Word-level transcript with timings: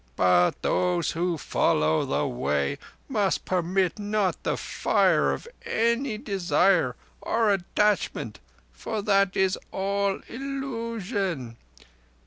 But 0.15 0.59
those 0.63 1.11
who 1.11 1.37
follow 1.37 2.05
the 2.05 2.25
Way 2.25 2.79
must 3.07 3.45
permit 3.45 3.99
not 3.99 4.41
the 4.41 4.57
fire 4.57 5.31
of 5.31 5.47
any 5.63 6.17
desire 6.17 6.95
or 7.21 7.51
attachment, 7.53 8.39
for 8.73 9.03
that 9.03 9.37
is 9.37 9.59
all 9.71 10.19
Illusion. 10.27 11.55